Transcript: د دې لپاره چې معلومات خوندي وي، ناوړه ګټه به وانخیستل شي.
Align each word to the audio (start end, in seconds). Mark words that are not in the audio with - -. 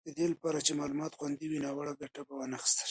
د 0.07 0.09
دې 0.17 0.25
لپاره 0.33 0.59
چې 0.65 0.71
معلومات 0.79 1.11
خوندي 1.19 1.47
وي، 1.49 1.59
ناوړه 1.65 1.93
ګټه 2.01 2.21
به 2.27 2.33
وانخیستل 2.37 2.75
شي. 2.75 2.79